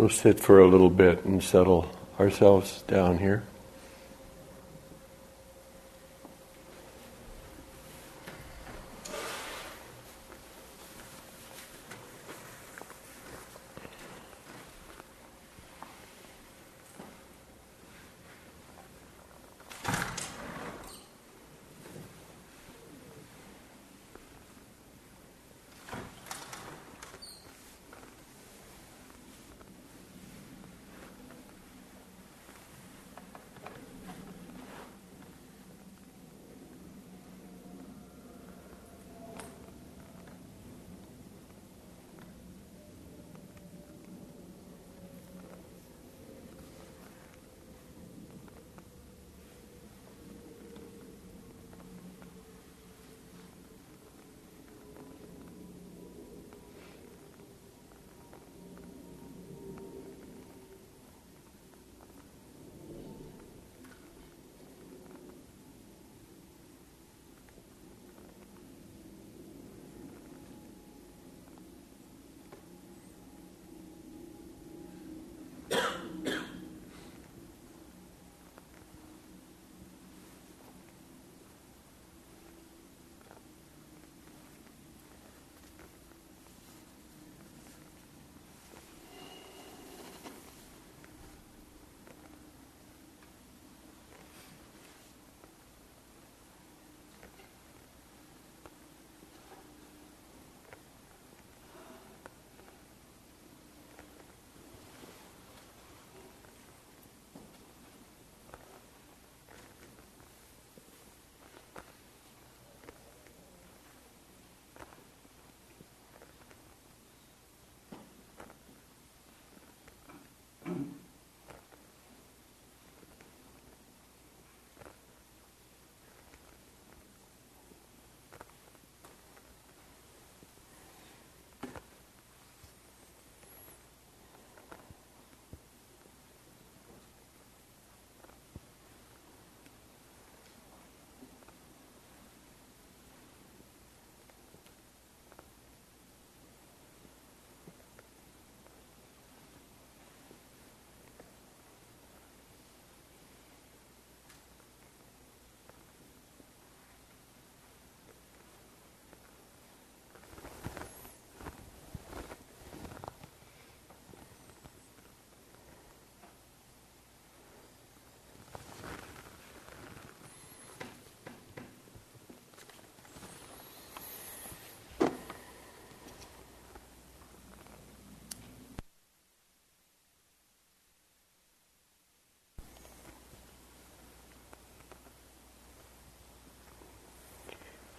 We'll 0.00 0.08
sit 0.08 0.40
for 0.40 0.60
a 0.60 0.66
little 0.66 0.88
bit 0.88 1.26
and 1.26 1.42
settle 1.42 1.86
ourselves 2.18 2.80
down 2.88 3.18
here. 3.18 3.42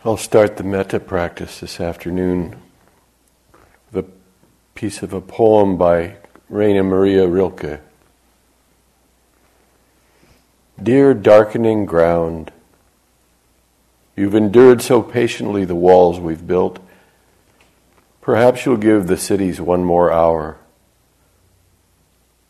I'll 0.04 0.18
start 0.18 0.58
the 0.58 0.64
metta 0.64 1.00
practice 1.00 1.60
this 1.60 1.80
afternoon 1.80 2.56
a 3.94 4.04
piece 4.74 5.04
of 5.04 5.14
a 5.14 5.22
poem 5.22 5.78
by 5.78 6.16
Rainer 6.50 6.84
Maria 6.84 7.28
Rilke. 7.28 7.80
Dear 10.82 11.14
darkening 11.14 11.86
ground, 11.86 12.52
you've 14.16 14.34
endured 14.34 14.82
so 14.82 15.04
patiently 15.04 15.66
the 15.66 15.76
walls 15.76 16.20
we've 16.20 16.48
built. 16.48 16.80
Perhaps 18.22 18.66
you'll 18.66 18.78
give 18.78 19.06
the 19.06 19.18
cities 19.18 19.62
one 19.62 19.84
more 19.84 20.12
hour 20.12 20.58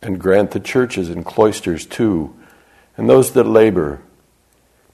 and 0.01 0.21
grant 0.21 0.51
the 0.51 0.61
churches 0.61 1.09
and 1.09 1.25
cloisters 1.25 1.85
too, 1.85 2.33
and 2.95 3.09
those 3.09 3.33
that 3.33 3.43
labor 3.43 3.99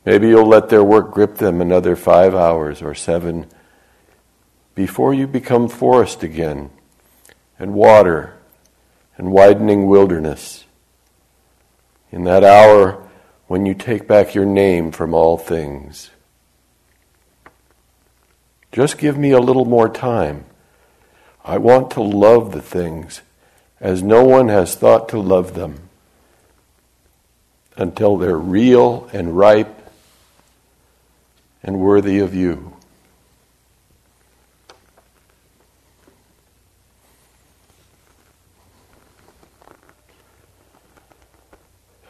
Maybe 0.08 0.30
you'll 0.30 0.48
let 0.48 0.70
their 0.70 0.86
work 0.86 1.12
grip 1.12 1.36
them 1.36 1.60
another 1.60 1.98
five 1.98 2.34
hours 2.34 2.82
or 2.82 2.96
seven 2.96 3.46
before 4.74 5.14
you 5.14 5.28
become 5.28 5.68
forest 5.68 6.24
again, 6.24 6.70
and 7.60 7.74
water, 7.74 8.38
and 9.18 9.34
widening 9.34 9.88
wilderness. 9.88 10.64
In 12.10 12.24
that 12.24 12.46
hour 12.46 13.06
when 13.48 13.66
you 13.66 13.74
take 13.74 14.08
back 14.08 14.34
your 14.34 14.46
name 14.46 14.94
from 14.94 15.14
all 15.14 15.38
things. 15.38 16.10
Just 18.72 18.98
give 18.98 19.18
me 19.18 19.32
a 19.32 19.42
little 19.42 19.66
more 19.66 19.90
time. 19.90 20.46
I 21.44 21.58
want 21.58 21.92
to 21.92 22.02
love 22.02 22.54
the 22.54 22.62
things 22.62 23.24
as 23.82 24.02
no 24.02 24.24
one 24.24 24.48
has 24.48 24.74
thought 24.74 25.10
to 25.10 25.20
love 25.20 25.54
them 25.54 25.90
until 27.76 28.16
they're 28.16 28.38
real 28.38 29.10
and 29.12 29.38
ripe 29.38 29.77
and 31.68 31.82
worthy 31.82 32.20
of 32.20 32.34
you. 32.34 32.74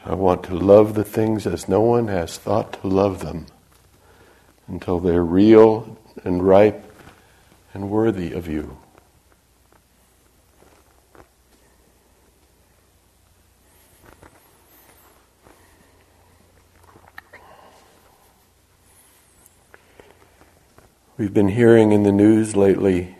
I 0.06 0.14
want 0.14 0.44
to 0.44 0.54
love 0.54 0.94
the 0.94 1.04
things 1.04 1.48
as 1.48 1.68
no 1.68 1.82
one 1.82 2.08
has 2.08 2.38
thought 2.38 2.80
to 2.82 2.88
love 2.88 3.22
them 3.22 3.48
until 4.68 5.00
they're 5.00 5.26
real 5.26 5.98
and 6.24 6.48
ripe 6.48 6.86
and 7.74 7.90
worthy 7.90 8.34
of 8.34 8.48
you. 8.48 8.78
We've 21.18 21.34
been 21.34 21.48
hearing 21.48 21.94
in 21.94 22.04
the 22.04 22.12
news 22.12 22.56
lately 22.56 23.16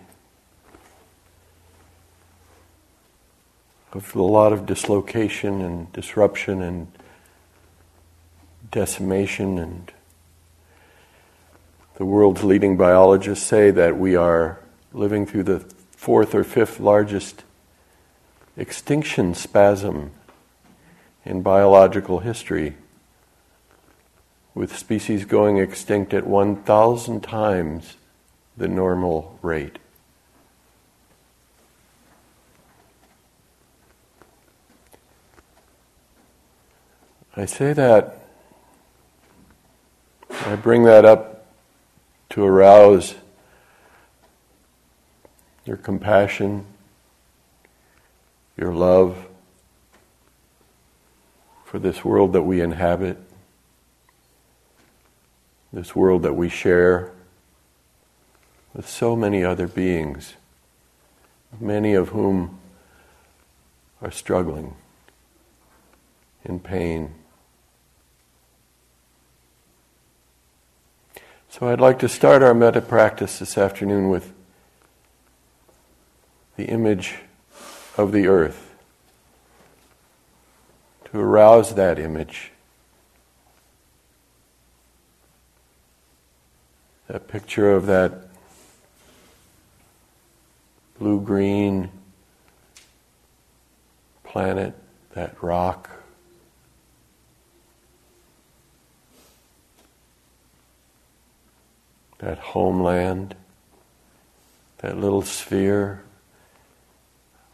of 3.92 4.16
a 4.16 4.22
lot 4.22 4.54
of 4.54 4.68
dislocation 4.68 5.62
and 5.62 5.92
disruption 5.94 6.62
and 6.62 6.92
decimation 8.70 9.58
and 9.58 9.92
the 11.96 12.06
world's 12.06 12.44
leading 12.44 12.78
biologists 12.78 13.44
say 13.44 13.72
that 13.72 13.98
we 13.98 14.16
are 14.16 14.60
living 14.94 15.26
through 15.26 15.46
the 15.46 15.60
fourth 15.90 16.36
or 16.36 16.44
fifth 16.44 16.80
largest 16.80 17.44
extinction 18.56 19.34
spasm 19.34 20.12
in 21.26 21.42
biological 21.42 22.20
history, 22.20 22.76
with 24.58 24.76
species 24.76 25.24
going 25.24 25.58
extinct 25.58 26.16
at 26.16 26.26
1,000 26.26 27.22
times 27.22 27.96
the 28.58 28.68
normal 28.68 29.38
rate. 29.44 29.78
I 37.36 37.46
say 37.46 37.72
that, 37.74 38.26
I 40.32 40.56
bring 40.56 40.86
that 40.86 41.06
up 41.06 41.46
to 42.30 42.44
arouse 42.44 43.14
your 45.66 45.78
compassion, 45.78 46.66
your 48.58 48.74
love 48.74 49.28
for 51.64 51.78
this 51.78 52.04
world 52.04 52.34
that 52.34 52.42
we 52.42 52.60
inhabit, 52.60 53.20
this 55.72 55.96
world 55.96 56.24
that 56.24 56.34
we 56.34 56.50
share 56.50 57.12
with 58.74 58.88
so 58.88 59.16
many 59.16 59.44
other 59.44 59.68
beings, 59.68 60.34
many 61.60 61.94
of 61.94 62.10
whom 62.10 62.60
are 64.02 64.12
struggling 64.12 64.76
in 66.46 66.60
pain. 66.60 67.14
So 71.50 71.68
I'd 71.68 71.82
like 71.82 71.98
to 72.00 72.10
start 72.10 72.44
our 72.44 72.54
metta 72.54 72.82
practice 72.82 73.40
this 73.40 73.58
afternoon 73.58 74.10
with 74.10 74.32
the 76.56 76.66
image 76.66 77.16
of 77.98 78.12
the 78.12 78.28
earth, 78.28 78.76
to 81.06 81.20
arouse 81.20 81.74
that 81.76 81.98
image. 81.98 82.52
That 87.08 87.30
picture 87.30 87.72
of 87.72 87.86
that 87.86 88.28
blue 91.00 91.22
green 91.22 91.90
planet, 94.26 94.74
that 95.14 95.42
rock. 95.42 95.90
That 102.20 102.40
homeland, 102.40 103.36
that 104.80 104.98
little 104.98 105.22
sphere 105.22 106.04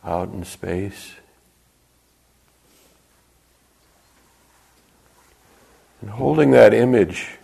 out 0.04 0.30
in 0.30 0.44
space. 0.46 1.14
And 6.02 6.10
holding 6.10 6.52
that 6.52 6.74
image, 6.74 7.38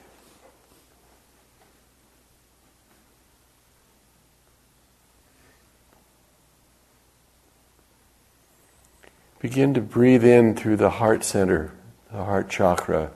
begin 9.40 9.74
to 9.74 9.82
breathe 9.82 10.24
in 10.24 10.56
through 10.56 10.76
the 10.76 10.90
heart 10.90 11.24
center, 11.24 11.72
the 12.12 12.24
heart 12.24 12.50
chakra. 12.50 13.12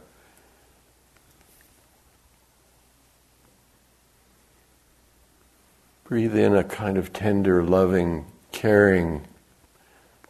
Breathe 6.05 6.35
in 6.35 6.55
a 6.55 6.63
kind 6.63 6.97
of 6.97 7.11
tender, 7.11 7.63
loving, 7.63 8.25
caring 8.51 9.27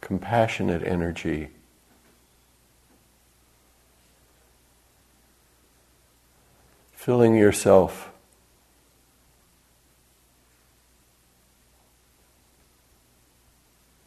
compassionate 0.00 0.82
energy. 0.84 1.48
Filling 6.92 7.36
yourself 7.36 8.10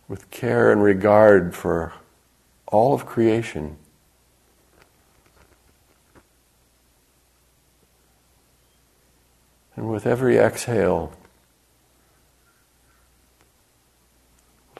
with 0.07 0.29
care 0.31 0.71
and 0.71 0.81
regard 0.81 1.55
for 1.55 1.93
all 2.67 2.93
of 2.93 3.05
creation. 3.05 3.77
And 9.75 9.89
with 9.89 10.07
every 10.07 10.37
exhale, 10.37 11.13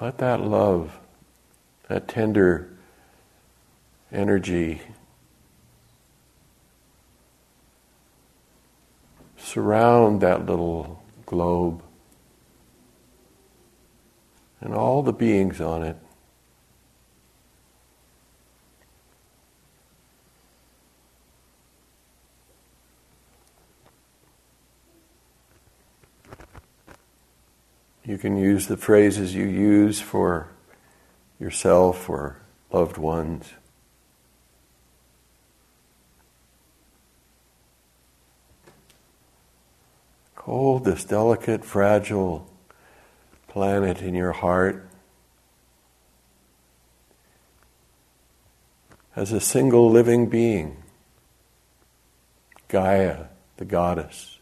let 0.02 0.18
that 0.18 0.42
love 0.42 0.98
that 1.88 2.08
tender 2.08 2.70
energy 4.12 4.82
surround 9.38 10.22
that 10.22 10.46
little 10.46 11.02
globe 11.26 11.82
and 14.62 14.74
all 14.74 15.04
the 15.04 15.14
beings 15.14 15.62
on 15.62 15.84
it. 15.84 15.98
You 28.04 28.18
can 28.18 28.38
use 28.38 28.68
the 28.68 28.78
phrases 28.78 29.36
you 29.36 29.46
use 29.46 30.00
for 30.00 30.48
yourself 31.40 32.10
or 32.10 32.42
loved 32.72 32.98
ones. 32.98 33.52
Hold 40.36 40.86
this 40.86 41.04
delicate, 41.04 41.66
fragile 41.66 42.50
planet 43.58 44.04
in 44.04 44.14
your 44.14 44.34
heart 44.34 44.88
as 49.16 49.32
a 49.32 49.40
single 49.40 49.90
living 49.90 50.30
being, 50.30 50.78
Gaia, 52.68 53.30
the 53.58 53.66
goddess. 53.66 54.38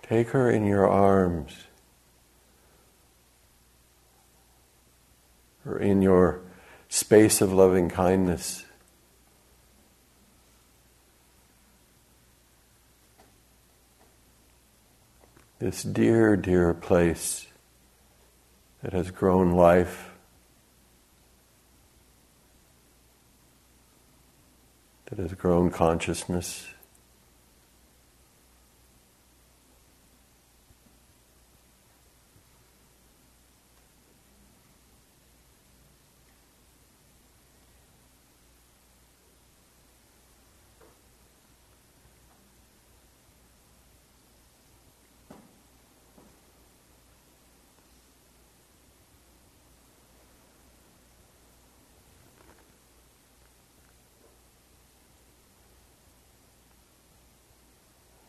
Take 0.00 0.28
her 0.30 0.50
in 0.50 0.64
your 0.64 0.88
arms 0.88 1.52
or 5.66 5.78
in 5.78 6.00
your 6.00 6.40
space 6.88 7.42
of 7.42 7.52
loving 7.52 7.90
kindness. 7.90 8.64
This 15.60 15.82
dear, 15.82 16.36
dear 16.36 16.72
place 16.72 17.48
that 18.82 18.92
has 18.92 19.10
grown 19.10 19.52
life, 19.52 20.10
that 25.06 25.18
has 25.18 25.34
grown 25.34 25.70
consciousness. 25.70 26.68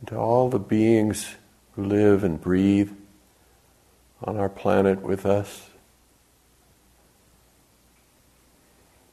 To 0.10 0.18
all 0.18 0.50
the 0.50 0.58
beings 0.58 1.36
who 1.74 1.86
live 1.86 2.24
and 2.24 2.42
breathe 2.42 2.92
on 4.24 4.38
our 4.38 4.50
planet 4.50 5.04
with 5.04 5.24
us. 5.24 5.70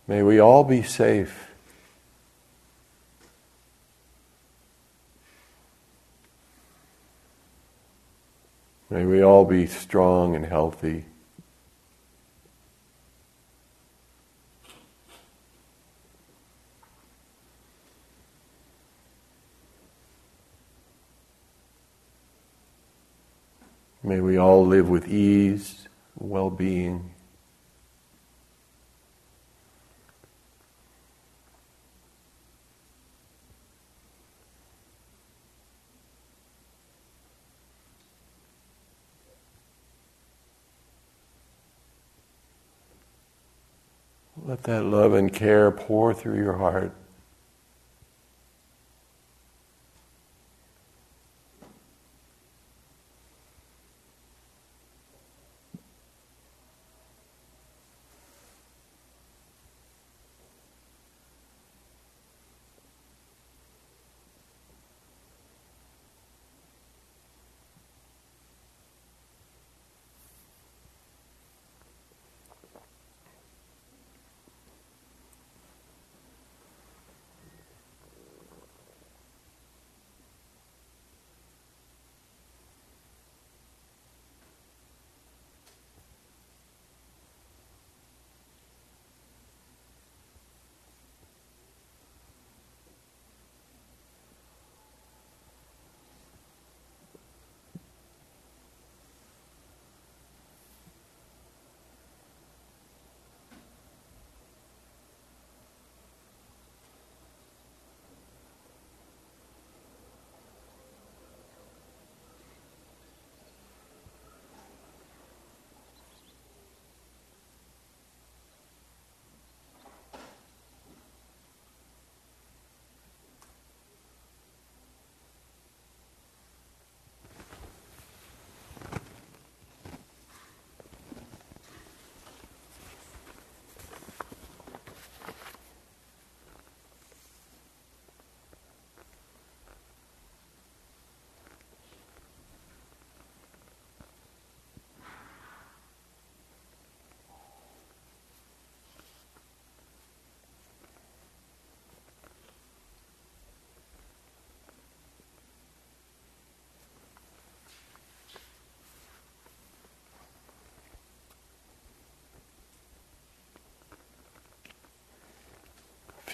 May 0.09 0.23
we 0.23 0.41
all 0.41 0.65
be 0.65 0.83
safe. 0.83 1.51
May 8.89 9.05
we 9.05 9.23
all 9.23 9.45
be 9.45 9.67
strong 9.67 10.35
and 10.35 10.47
healthy. 10.47 11.05
May 24.07 24.21
we 24.21 24.39
all 24.39 24.65
live 24.65 24.89
with 24.89 25.09
ease, 25.09 25.89
well 26.17 26.49
being. 26.49 27.11
Let 44.45 44.63
that 44.63 44.85
love 44.85 45.15
and 45.15 45.33
care 45.33 45.73
pour 45.73 46.15
through 46.15 46.37
your 46.37 46.59
heart. 46.59 46.95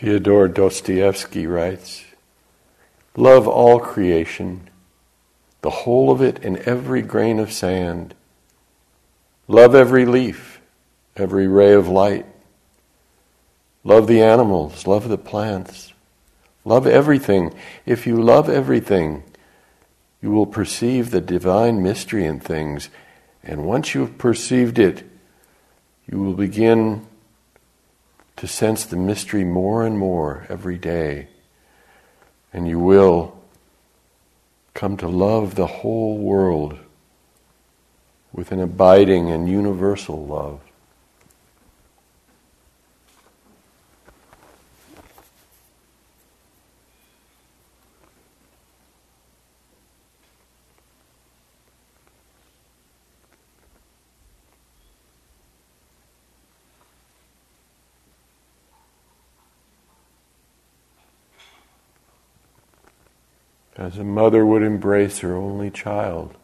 Fyodor 0.03 0.49
Dostoevsky 0.49 1.47
writes 1.47 2.05
Love 3.15 3.47
all 3.47 3.79
creation, 3.79 4.69
the 5.61 5.71
whole 5.71 6.11
of 6.11 6.21
it 6.21 6.45
and 6.45 6.57
every 6.59 7.03
grain 7.03 7.39
of 7.39 7.53
sand. 7.53 8.13
Love 9.47 9.77
every 9.77 10.05
leaf, 10.05 10.61
every 11.15 11.47
ray 11.47 11.73
of 11.73 11.87
light. 11.87 12.27
Love 13.85 14.09
the 14.09 14.21
animals, 14.21 14.89
love 14.89 15.09
the 15.09 15.17
plants. 15.17 15.93
Love 16.65 16.85
everything. 16.85 17.55
If 17.87 18.05
you 18.05 18.21
love 18.21 18.49
everything, 18.49 19.23
you 20.21 20.33
will 20.33 20.47
perceive 20.47 21.13
the 21.13 21.21
divine 21.21 21.81
mystery 21.81 22.25
in 22.25 22.41
things. 22.41 22.89
And 23.45 23.67
once 23.67 23.95
you've 23.95 24.19
perceived 24.19 24.81
it, 24.81 25.09
you 26.11 26.19
will 26.19 26.35
begin 26.35 27.07
to 28.43 28.49
sense 28.49 28.85
the 28.87 28.97
mystery 28.97 29.45
more 29.45 29.87
and 29.87 29.97
more 29.97 30.45
every 30.49 30.77
day. 30.77 31.29
And 32.53 32.67
you 32.67 32.81
will 32.81 33.41
come 34.75 34.97
to 34.97 35.07
love 35.07 35.55
the 35.55 35.69
whole 35.69 36.19
world 36.19 36.77
with 38.33 38.51
an 38.51 38.59
abiding 38.59 39.31
and 39.31 39.49
universal 39.49 40.27
love. 40.27 40.59
As 63.83 63.99
a 63.99 64.05
mother 64.05 64.47
would 64.47 64.63
embrace 64.63 65.19
her 65.19 65.35
only 65.35 65.69
child, 65.69 66.37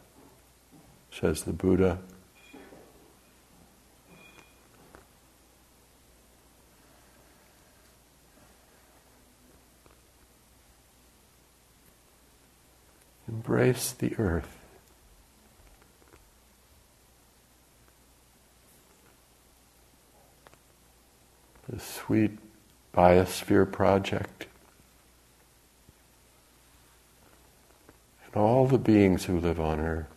says 1.09 1.43
the 1.43 1.53
Buddha. 1.53 1.99
Embrace 13.25 13.93
the 13.93 14.13
earth. 14.17 14.57
The 21.69 21.79
sweet 21.79 22.37
biosphere 22.93 23.71
project. 23.71 24.47
And 28.33 28.41
all 28.41 28.67
the 28.67 28.77
beings 28.77 29.25
who 29.25 29.39
live 29.39 29.59
on 29.59 29.79
earth 29.79 30.07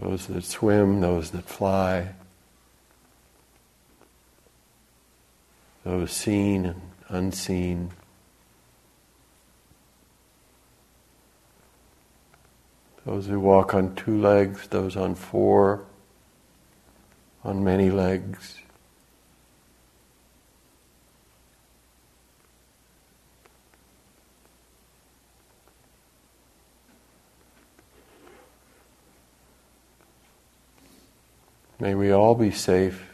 those 0.00 0.28
that 0.28 0.44
swim, 0.44 1.00
those 1.00 1.30
that 1.32 1.44
fly, 1.44 2.10
those 5.84 6.12
seen 6.12 6.66
and 6.66 6.80
unseen. 7.08 7.90
Those 13.04 13.26
who 13.26 13.40
walk 13.40 13.74
on 13.74 13.94
two 13.94 14.20
legs, 14.20 14.68
those 14.68 14.96
on 14.96 15.14
four, 15.14 15.84
on 17.42 17.64
many 17.64 17.90
legs. 17.90 18.58
May 31.80 31.94
we 31.94 32.10
all 32.10 32.34
be 32.34 32.50
safe. 32.50 33.04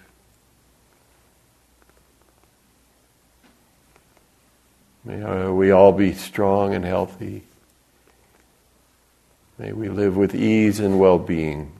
May 5.04 5.22
uh, 5.22 5.52
we 5.52 5.70
all 5.70 5.92
be 5.92 6.14
strong 6.14 6.74
and 6.74 6.84
healthy. 6.84 7.44
May 9.58 9.72
we 9.72 9.88
live 9.88 10.16
with 10.16 10.34
ease 10.34 10.80
and 10.80 10.98
well 10.98 11.18
being. 11.18 11.72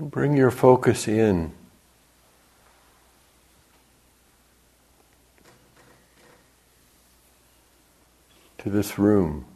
Bring 0.00 0.36
your 0.36 0.50
focus 0.50 1.06
in. 1.06 1.52
To 8.58 8.70
this 8.70 8.98
room. 8.98 9.46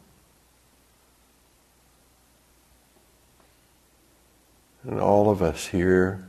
And 4.83 4.99
all 4.99 5.29
of 5.29 5.41
us 5.41 5.67
here. 5.67 6.27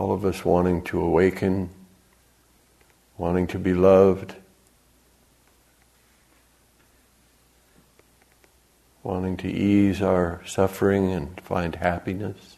All 0.00 0.12
of 0.12 0.24
us 0.24 0.46
wanting 0.46 0.80
to 0.80 0.98
awaken, 0.98 1.68
wanting 3.18 3.46
to 3.46 3.58
be 3.58 3.74
loved, 3.74 4.34
wanting 9.02 9.36
to 9.36 9.46
ease 9.46 10.00
our 10.00 10.40
suffering 10.46 11.12
and 11.12 11.38
find 11.42 11.74
happiness. 11.74 12.56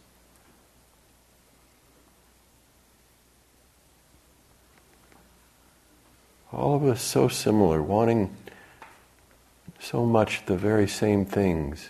All 6.52 6.76
of 6.76 6.84
us 6.84 7.02
so 7.02 7.26
similar, 7.26 7.82
wanting 7.82 8.36
so 9.80 10.06
much 10.06 10.46
the 10.46 10.56
very 10.56 10.86
same 10.86 11.24
things. 11.24 11.88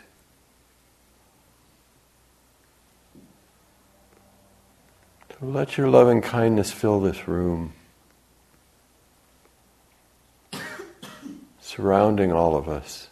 Let 5.44 5.76
your 5.76 5.88
loving 5.88 6.20
kindness 6.20 6.70
fill 6.70 7.00
this 7.00 7.26
room, 7.26 7.72
surrounding 11.60 12.30
all 12.30 12.54
of 12.54 12.68
us. 12.68 13.08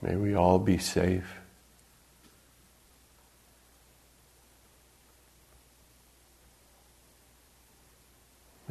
May 0.00 0.14
we 0.14 0.36
all 0.36 0.60
be 0.60 0.78
safe. 0.78 1.41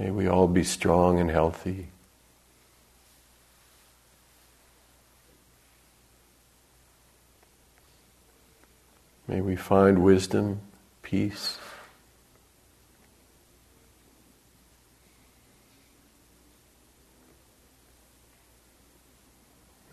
May 0.02 0.10
we 0.10 0.28
all 0.28 0.48
be 0.48 0.64
strong 0.64 1.20
and 1.20 1.30
healthy. 1.30 1.86
May 9.28 9.42
we 9.42 9.56
find 9.56 10.04
wisdom, 10.04 10.62
peace. 11.04 11.60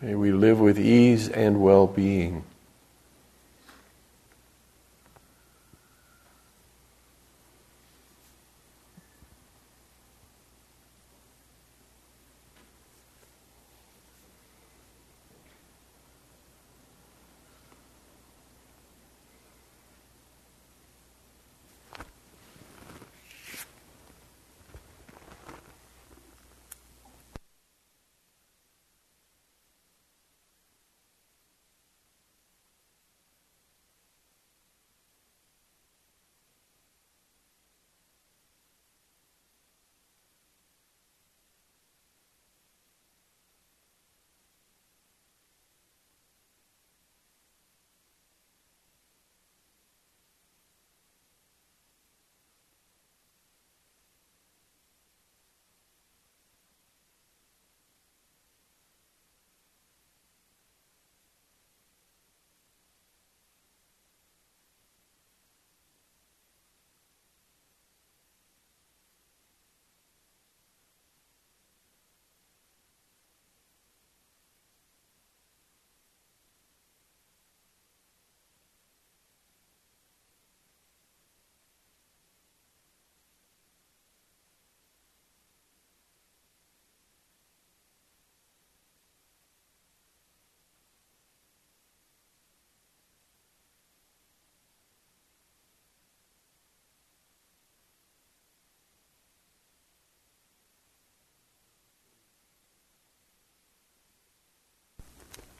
May 0.01 0.15
we 0.15 0.31
live 0.31 0.59
with 0.59 0.79
ease 0.79 1.29
and 1.29 1.61
well 1.61 1.85
being. 1.85 2.45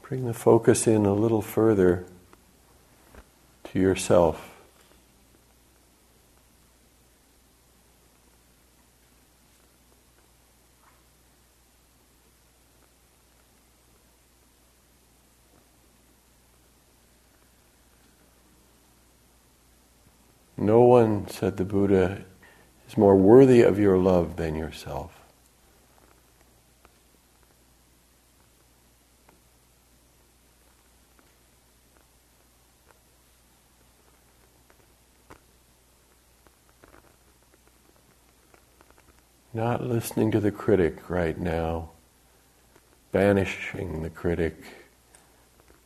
Bring 0.10 0.26
the 0.26 0.34
focus 0.34 0.88
in 0.88 1.06
a 1.06 1.14
little 1.14 1.44
further 1.44 2.04
to 3.66 3.80
yourself. 3.80 4.56
No 20.58 20.82
one, 20.82 21.28
said 21.28 21.58
the 21.58 21.64
Buddha, 21.64 22.24
is 22.88 22.98
more 22.98 23.16
worthy 23.16 23.62
of 23.62 23.78
your 23.78 24.00
love 24.00 24.38
than 24.38 24.56
yourself. 24.56 25.19
Not 39.54 39.84
listening 39.84 40.30
to 40.32 40.40
the 40.40 40.52
critic 40.52 41.10
right 41.10 41.36
now, 41.36 41.90
banishing 43.12 44.04
the 44.04 44.10
critic, 44.12 44.62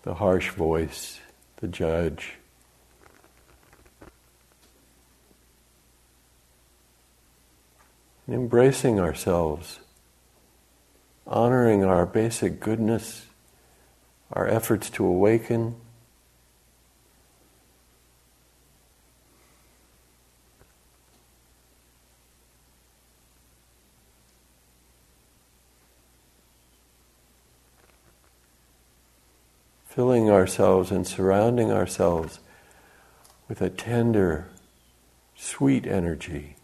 the 0.01 0.15
harsh 0.15 0.49
voice, 0.49 1.21
the 1.57 1.69
judge. 1.69 2.33
And 8.27 8.35
embracing 8.35 8.99
ourselves, 8.99 9.79
honoring 11.25 11.85
our 11.85 12.05
basic 12.05 12.59
goodness, 12.59 13.27
our 14.33 14.45
efforts 14.45 14.89
to 14.89 15.05
awaken. 15.05 15.75
Filling 29.93 30.27
ourselves 30.27 30.89
and 30.89 31.05
surrounding 31.05 31.71
ourselves 31.71 32.39
with 33.47 33.61
a 33.61 33.69
tender, 33.69 34.49
sweet 35.35 35.85
energy. 35.85 36.55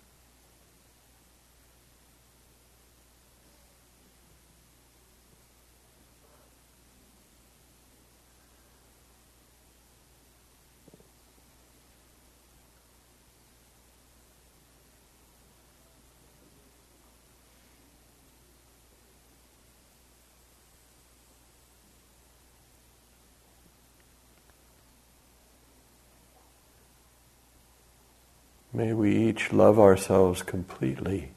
May 28.79 28.93
we 28.93 29.13
each 29.13 29.51
love 29.51 29.77
ourselves 29.77 30.41
completely, 30.41 31.31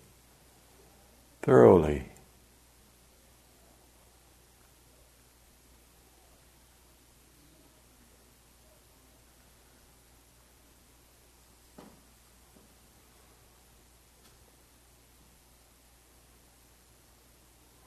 thoroughly. 1.42 2.04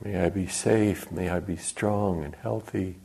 May 0.04 0.20
I 0.20 0.28
be 0.32 0.48
safe. 0.48 1.10
May 1.10 1.30
I 1.30 1.40
be 1.40 1.56
strong 1.56 2.26
and 2.26 2.36
healthy. 2.36 2.98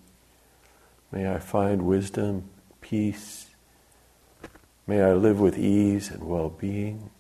May 1.13 1.33
I 1.33 1.39
find 1.39 1.83
wisdom, 1.83 2.51
peace. 2.81 3.50
May 4.91 5.03
I 5.03 5.13
live 5.13 5.39
with 5.39 5.57
ease 5.57 6.11
and 6.11 6.25
well 6.25 6.51
being. 6.51 7.11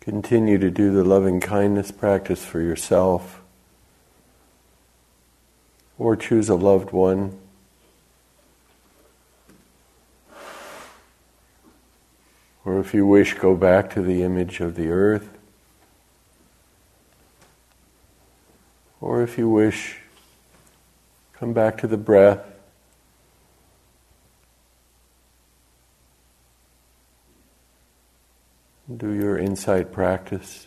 Continue 0.00 0.56
to 0.56 0.70
do 0.70 0.90
the 0.92 1.04
loving 1.04 1.40
kindness 1.40 1.90
practice 1.90 2.42
for 2.42 2.60
yourself, 2.60 3.42
or 5.98 6.16
choose 6.16 6.48
a 6.48 6.54
loved 6.54 6.90
one. 6.90 7.38
Or 12.64 12.78
if 12.78 12.94
you 12.94 13.06
wish, 13.06 13.34
go 13.34 13.54
back 13.54 13.90
to 13.90 14.02
the 14.02 14.22
image 14.22 14.60
of 14.60 14.74
the 14.74 14.88
earth. 14.88 15.28
Or 19.02 19.22
if 19.22 19.36
you 19.36 19.48
wish, 19.48 19.98
come 21.34 21.52
back 21.52 21.76
to 21.78 21.86
the 21.86 21.96
breath. 21.96 22.49
Do 28.96 29.12
your 29.12 29.38
insight 29.38 29.92
practice. 29.92 30.66